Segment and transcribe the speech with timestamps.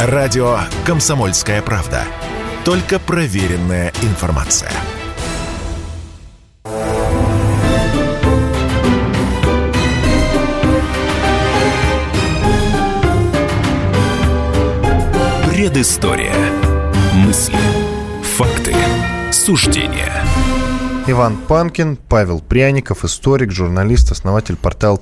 [0.00, 2.04] Радио «Комсомольская правда».
[2.64, 4.70] Только проверенная информация.
[15.50, 16.32] Предыстория.
[17.14, 17.56] Мысли.
[18.22, 18.76] Факты.
[19.32, 20.12] Суждения.
[21.08, 24.96] Иван Панкин, Павел Пряников, историк, журналист, основатель портала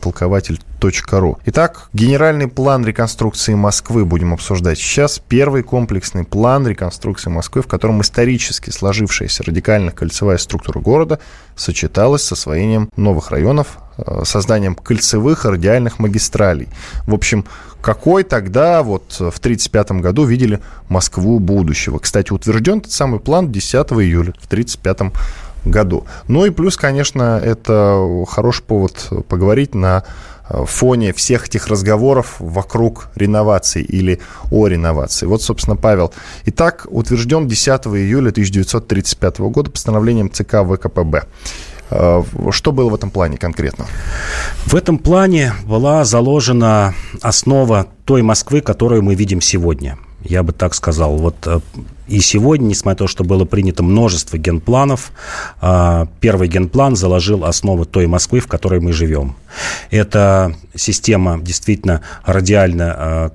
[0.78, 1.38] толкователь.ру.
[1.46, 5.18] Итак, генеральный план реконструкции Москвы будем обсуждать сейчас.
[5.18, 11.18] Первый комплексный план реконструкции Москвы, в котором исторически сложившаяся радикально-кольцевая структура города
[11.54, 16.68] сочеталась с освоением новых районов, э, созданием кольцевых радиальных магистралей.
[17.06, 17.44] В общем,
[17.80, 21.98] какой тогда вот в 1935 году видели Москву будущего.
[21.98, 25.12] Кстати, утвержден этот самый план 10 июля в 1935
[25.66, 26.06] году.
[26.28, 33.08] Ну и плюс, конечно, это хороший повод поговорить на э, фоне всех этих разговоров вокруг
[33.14, 35.26] реновации или о реновации.
[35.26, 36.12] Вот, собственно, Павел.
[36.46, 41.24] Итак, утвержден 10 июля 1935 года постановлением ЦК ВКПБ.
[41.90, 43.86] Э, что было в этом плане конкретно?
[44.64, 49.98] В этом плане была заложена основа той Москвы, которую мы видим сегодня.
[50.22, 51.16] Я бы так сказал.
[51.16, 51.60] Вот э,
[52.08, 55.10] и сегодня, несмотря на то, что было принято множество генпланов,
[56.20, 59.34] первый генплан заложил основы той Москвы, в которой мы живем.
[59.90, 63.30] Это система действительно радиально а,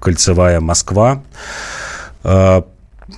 [0.00, 1.22] кольцевая Москва.
[2.24, 2.64] А,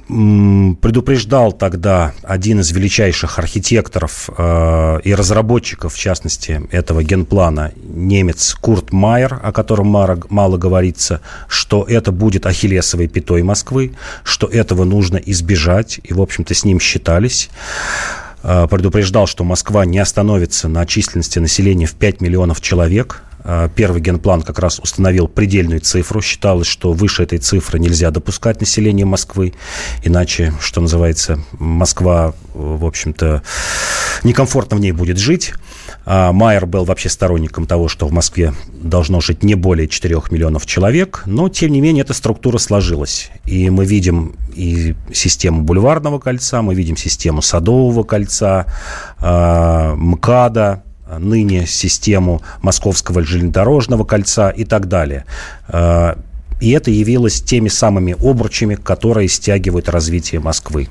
[0.09, 8.93] предупреждал тогда один из величайших архитекторов э, и разработчиков, в частности, этого генплана, немец Курт
[8.93, 13.95] Майер, о котором мало, говорится, что это будет ахиллесовой пятой Москвы,
[14.25, 17.49] что этого нужно избежать, и, в общем-то, с ним считались.
[17.49, 18.28] э,
[18.71, 23.23] предупреждал, что Москва не остановится на численности населения в 5 миллионов человек,
[23.75, 26.21] первый генплан как раз установил предельную цифру.
[26.21, 29.55] Считалось, что выше этой цифры нельзя допускать население Москвы.
[30.03, 33.43] Иначе, что называется, Москва, в общем-то,
[34.25, 35.55] некомфортно в ней будет жить.
[36.05, 40.67] А Майер был вообще сторонником того, что в Москве должно жить не более 4 миллионов
[40.67, 43.31] человек, но, тем не менее, эта структура сложилась.
[43.45, 48.67] И мы видим и систему бульварного кольца, мы видим систему Садового кольца,
[49.19, 50.83] а, МКАДа,
[51.19, 55.25] ныне систему Московского железнодорожного кольца и так далее.
[55.69, 56.17] Э,
[56.61, 60.89] и это явилось теми самыми обручами, которые стягивают развитие Москвы.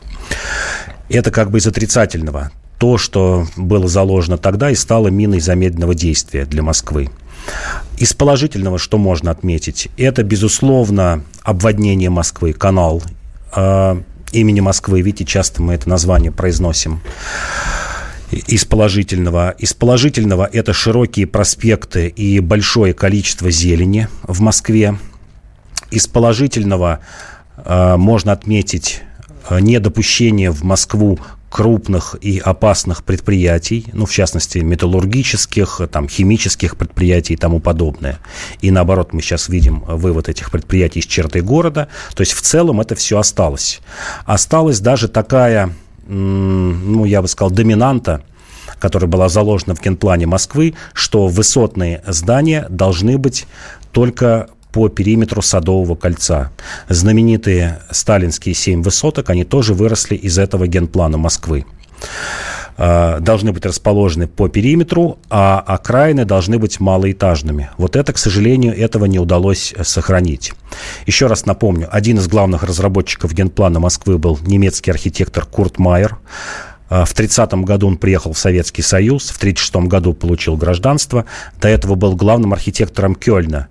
[1.09, 2.51] Это как бы из отрицательного.
[2.79, 7.09] То, что было заложено тогда и стало миной замедленного действия для Москвы.
[7.97, 13.01] Из положительного, что можно отметить, это, безусловно, обводнение Москвы, канал
[13.55, 14.01] э,
[14.31, 15.01] имени Москвы.
[15.01, 17.01] Видите, часто мы это название произносим
[18.32, 19.52] из положительного.
[19.52, 24.98] Из положительного это широкие проспекты и большое количество зелени в Москве.
[25.92, 27.00] Из положительного
[27.58, 29.02] э, можно отметить
[29.50, 37.36] э, недопущение в Москву крупных и опасных предприятий, ну, в частности, металлургических, там, химических предприятий
[37.36, 38.20] и тому подобное.
[38.62, 41.88] И наоборот, мы сейчас видим вывод этих предприятий из черты города.
[42.16, 43.80] То есть, в целом это все осталось.
[44.26, 45.72] Осталась даже такая
[46.07, 48.22] ну, я бы сказал, доминанта,
[48.79, 53.47] которая была заложена в генплане Москвы, что высотные здания должны быть
[53.91, 56.51] только по периметру Садового кольца.
[56.90, 61.66] Знаменитые сталинские семь высоток, они тоже выросли из этого генплана Москвы.
[62.78, 67.72] Э, должны быть расположены по периметру, а окраины должны быть малоэтажными.
[67.78, 70.54] Вот это, к сожалению, этого не удалось сохранить.
[71.08, 76.18] Еще раз напомню, один из главных разработчиков генплана Москвы был немецкий архитектор Курт Майер.
[76.90, 81.26] А, в 30 году он приехал в Советский Союз, в 36 году получил гражданство.
[81.59, 83.68] До этого был главным архитектором Кёльна.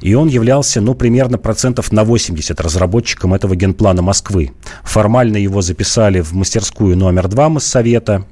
[0.00, 4.52] И он являлся, ну, примерно процентов на 80 разработчиком этого генплана Москвы.
[4.84, 8.26] Формально его записали в мастерскую номер 2 Моссовета,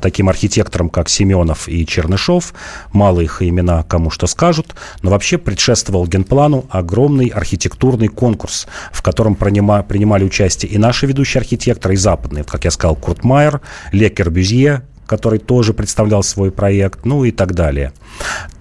[0.00, 2.54] таким архитекторам, как Семенов и Чернышов.
[2.92, 4.74] Мало их имена кому что скажут.
[5.02, 11.40] Но вообще предшествовал генплану огромный архитектурный конкурс, в котором принима, принимали участие и наши ведущие
[11.40, 12.44] архитекторы, и западные.
[12.44, 13.60] Как я сказал, Курт Майер,
[13.92, 17.92] Ле Кербюзье, который тоже представлял свой проект, ну и так далее.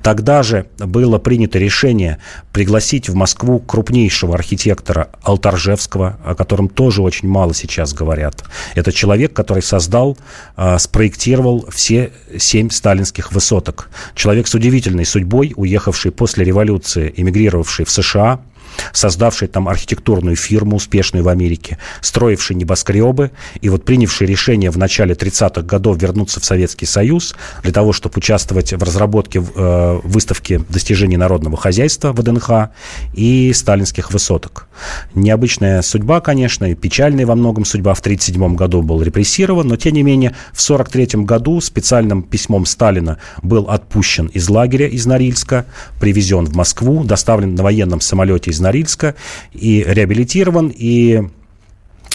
[0.01, 2.19] Тогда же было принято решение
[2.53, 8.43] пригласить в Москву крупнейшего архитектора Алтаржевского, о котором тоже очень мало сейчас говорят.
[8.75, 10.17] Это человек, который создал,
[10.57, 13.89] э, спроектировал все семь сталинских высоток.
[14.13, 18.41] Человек с удивительной судьбой, уехавший после революции, эмигрировавший в США–
[18.93, 23.31] создавший там архитектурную фирму, успешную в Америке, строивший небоскребы,
[23.61, 28.15] и вот принявший решение в начале 30-х годов вернуться в Советский Союз для того, чтобы
[28.17, 32.69] участвовать в разработке э, выставки достижений народного хозяйства ВДНХ
[33.13, 34.67] и сталинских высоток.
[35.13, 37.93] Необычная судьба, конечно, и печальная во многом судьба.
[37.93, 43.17] В 1937 году был репрессирован, но, тем не менее, в 1943 году специальным письмом Сталина
[43.41, 45.65] был отпущен из лагеря из Норильска,
[45.99, 49.15] привезен в Москву, доставлен на военном самолете из Норильска
[49.53, 51.23] и реабилитирован, и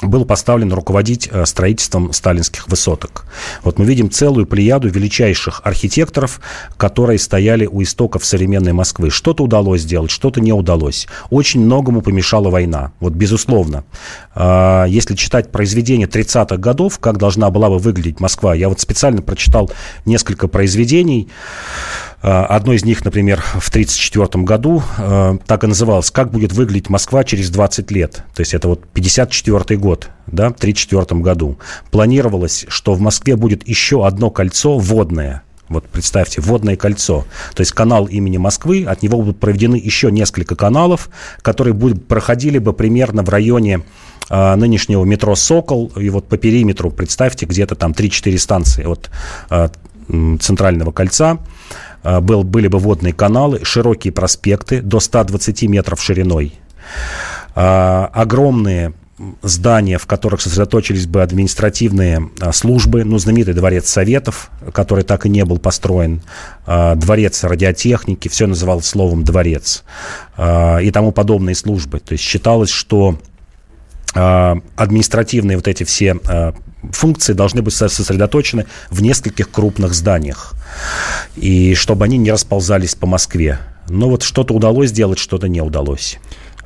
[0.02, 3.24] был поставлен руководить э, строительством сталинских высоток.
[3.62, 6.40] Вот мы видим целую плеяду величайших архитекторов,
[6.76, 9.10] которые стояли у истоков современной Москвы.
[9.10, 11.06] Что-то удалось сделать, что-то не удалось.
[11.30, 12.92] Очень многому помешала война.
[13.00, 13.84] Вот безусловно.
[14.34, 19.22] А, если читать произведения 30-х годов, как должна была бы выглядеть Москва, я вот специально
[19.22, 19.70] прочитал
[20.04, 21.28] несколько произведений.
[22.22, 26.90] А, одно из них, например, в 1934 году а, так и называлось «Как будет выглядеть
[26.90, 28.24] Москва через 20 лет».
[28.34, 31.58] То есть это вот 54 год, да, в 1934 году.
[31.90, 37.24] Планировалось, что в Москве будет еще одно кольцо водное– вот представьте, водное кольцо.
[37.54, 41.08] То есть канал имени Москвы, от него будут проведены еще несколько каналов,
[41.42, 43.82] которые будут, проходили бы примерно в районе
[44.28, 45.92] а, нынешнего метро «Сокол».
[45.94, 49.10] И вот по периметру, представьте, где-то там 3-4 станции от
[49.48, 49.70] а,
[50.40, 51.38] центрального кольца.
[52.02, 56.54] А, был, были бы водные каналы, широкие проспекты до 120 метров шириной,
[57.54, 58.94] а, огромные
[59.42, 65.28] здания, в которых сосредоточились бы административные а, службы, ну, знаменитый дворец Советов, который так и
[65.28, 66.22] не был построен,
[66.66, 69.84] дворец радиотехники, все называлось словом «дворец»,
[70.38, 72.00] и тому подобные службы.
[72.00, 73.18] То есть считалось, что
[74.14, 76.18] административные вот эти все
[76.92, 80.54] функции должны быть сосредоточены в нескольких крупных зданиях.
[81.36, 83.58] И чтобы они не расползались по Москве.
[83.88, 86.18] Но вот что-то удалось сделать, что-то не удалось.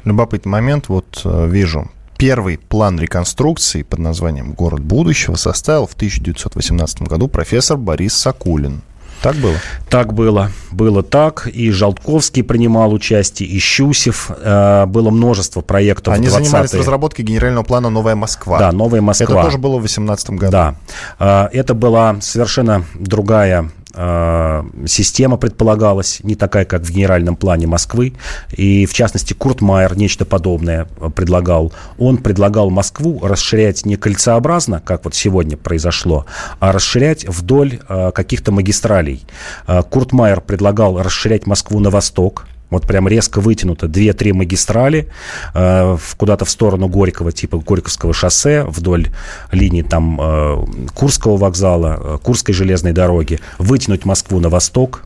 [0.05, 0.89] Любопытный момент.
[0.89, 1.91] Вот э, вижу.
[2.19, 8.83] Первый план реконструкции под названием «Город будущего» составил в 1918 году профессор Борис Сакулин.
[9.25, 9.55] Так было?
[9.89, 10.51] Так было.
[10.71, 11.47] Было так.
[11.47, 14.31] И Желтковский принимал участие, и Щусев.
[14.31, 16.13] Э, было множество проектов.
[16.13, 18.59] Они занимались разработкой генерального плана «Новая Москва».
[18.59, 19.25] Да, «Новая Москва».
[19.25, 20.53] Это тоже было в 2018 году.
[20.53, 20.75] Да.
[21.19, 28.15] Э, это была совершенно другая система предполагалась, не такая, как в генеральном плане Москвы.
[28.51, 31.73] И, в частности, Курт Майер нечто подобное предлагал.
[31.99, 36.27] Он предлагал Москву расширять не кольцеобразно, как вот сегодня произошло,
[36.61, 39.25] а расширять вдоль э, каких-то магистралей.
[39.67, 45.09] Э, Курт Майер предлагал расширять Москву на восток, вот прям резко вытянуто две-три магистрали
[45.55, 49.11] э, куда-то в сторону Горького, типа Горьковского шоссе, вдоль
[49.53, 55.05] линии там э, Курского вокзала, э, Курской железной дороги, вытянуть Москву на восток.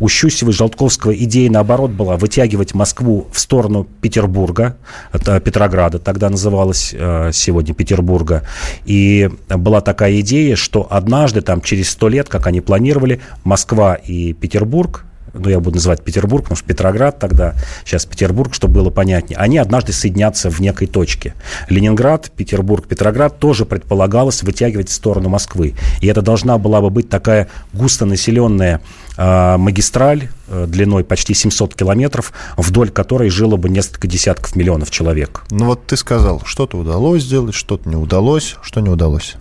[0.00, 4.76] У Щусева и Желтковского идея, наоборот, была вытягивать Москву в сторону Петербурга,
[5.12, 8.44] это Петрограда тогда называлось, э, сегодня Петербурга.
[8.86, 14.32] И была такая идея, что однажды, там, через сто лет, как они планировали, Москва и
[14.32, 17.54] Петербург ну, я буду называть Петербург, потому что Петроград тогда,
[17.84, 21.34] сейчас Петербург, чтобы было понятнее, они однажды соединятся в некой точке.
[21.68, 25.74] Ленинград, Петербург, Петроград тоже предполагалось вытягивать в сторону Москвы.
[26.00, 28.80] И это должна была бы быть такая густонаселенная
[29.16, 35.44] э, магистраль э, длиной почти 700 километров, вдоль которой жило бы несколько десятков миллионов человек.
[35.50, 38.56] Ну вот ты сказал, что-то удалось сделать, что-то не удалось.
[38.62, 39.36] Что не удалось?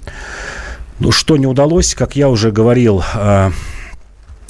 [0.99, 3.51] Ну, что не удалось, как я уже говорил, э,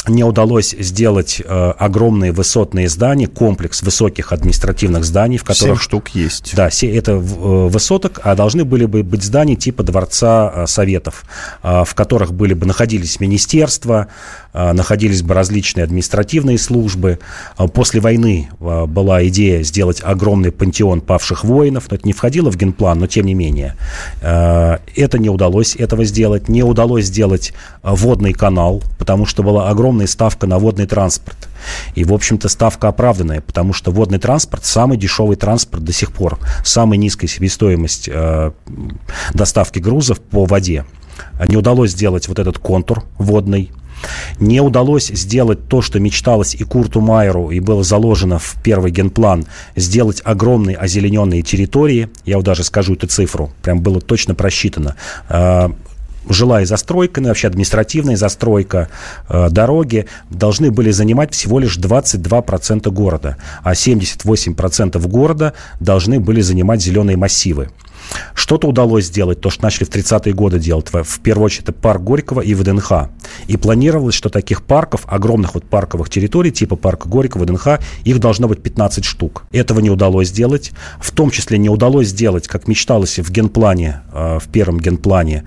[0.09, 5.77] не удалось сделать э, огромные высотные здания, комплекс высоких административных зданий, в которых...
[5.77, 6.53] Семь штук есть.
[6.56, 11.23] Да, это э, высоток, а должны были бы быть здания типа Дворца э, Советов,
[11.63, 14.07] э, в которых были бы находились министерства,
[14.54, 17.19] э, находились бы различные административные службы.
[17.57, 22.51] Э, после войны э, была идея сделать огромный пантеон павших воинов, но это не входило
[22.51, 23.75] в генплан, но тем не менее.
[24.21, 26.49] Э, это не удалось этого сделать.
[26.49, 31.49] Не удалось сделать водный канал, потому что была огромная огромная ставка на водный транспорт.
[31.95, 36.39] И, в общем-то, ставка оправданная, потому что водный транспорт– самый дешевый транспорт до сих пор.
[36.63, 38.51] Самая низкая себестоимость э,
[39.33, 40.85] доставки грузов по воде.
[41.47, 43.71] Не удалось сделать вот этот контур водный,
[44.39, 49.45] не удалось сделать то, что мечталось и Курту Майеру, и было заложено в первый генплан,
[49.75, 52.07] сделать огромные озелененные территории.
[52.25, 54.95] Я вот даже скажу эту цифру, прям было точно просчитано.
[56.30, 58.90] Жилая застройка, ну, вообще административная застройка,
[59.28, 66.81] э, дороги должны были занимать всего лишь 22% города, а 78% города должны были занимать
[66.81, 67.69] зеленые массивы.
[68.33, 70.88] Что-то удалось сделать, то, что начали в 30-е годы делать.
[70.92, 73.09] В первую очередь, это парк Горького и ВДНХ.
[73.48, 78.48] И планировалось, что таких парков, огромных вот парковых территорий, типа парка Горького, ВДНХ, их должно
[78.48, 79.44] быть 15 штук.
[79.52, 80.71] Этого не удалось сделать.
[81.00, 85.44] В том числе не удалось сделать, как мечталось в генплане, э, в первом генплане,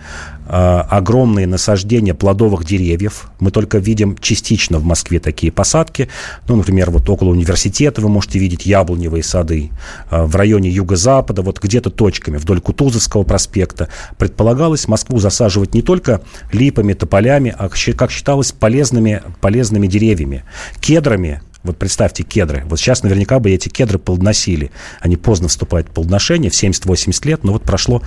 [0.53, 3.31] огромные насаждения плодовых деревьев.
[3.41, 6.09] Мы только видим частично в Москве такие посадки.
[6.47, 9.71] Ну, например, вот около университета вы можете видеть яблоневые сады.
[10.11, 13.89] В районе юго-запада, вот где-то точками вдоль Кутузовского проспекта.
[14.19, 16.21] Предполагалось Москву засаживать не только
[16.53, 20.45] липами, тополями, а, как считалось, полезными, полезными деревьями.
[20.81, 22.65] Кедрами, вот представьте кедры.
[22.67, 24.71] Вот сейчас наверняка бы эти кедры плодоносили.
[25.01, 28.03] Они поздно вступают в плодоношение, в 70-80 лет, но вот прошло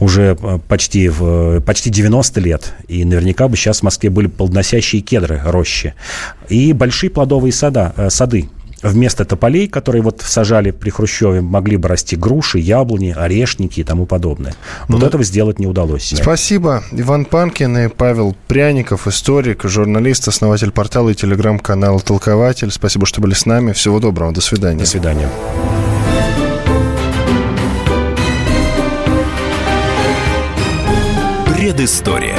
[0.00, 2.74] уже э, почти, в, почти 90 лет.
[2.88, 5.94] И наверняка бы сейчас в Москве были плодоносящие кедры, рощи.
[6.48, 8.48] И большие плодовые сада, э, сады
[8.82, 14.06] вместо тополей, которые вот сажали при Хрущеве, могли бы расти груши, яблони, орешники и тому
[14.06, 14.54] подобное.
[14.88, 16.12] Вот ну, этого сделать не удалось.
[16.16, 16.82] Спасибо.
[16.92, 22.70] Иван Панкин и Павел Пряников, историк, журналист, основатель портала и телеграм-канала «Толкователь».
[22.70, 23.72] Спасибо, что были с нами.
[23.72, 24.32] Всего доброго.
[24.32, 24.80] До свидания.
[24.80, 25.28] До свидания.
[31.46, 32.36] Предыстория.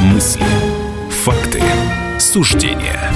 [0.00, 0.44] Мысли,
[1.10, 1.60] факты,
[2.18, 3.10] суждения